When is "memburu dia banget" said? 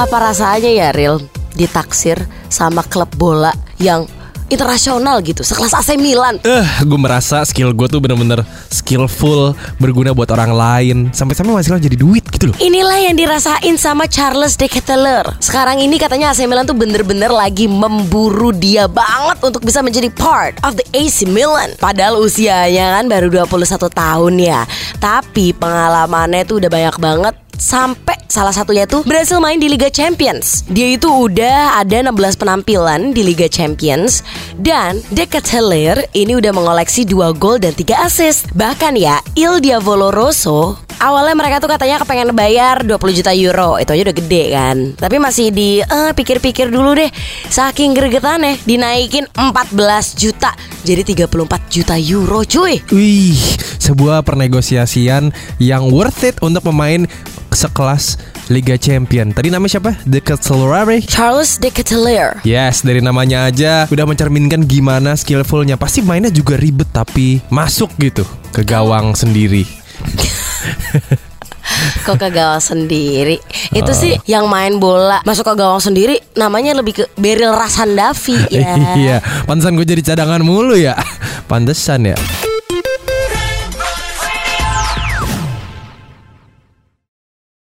17.68-19.36